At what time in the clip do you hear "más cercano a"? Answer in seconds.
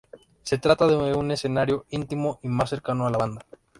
2.47-3.11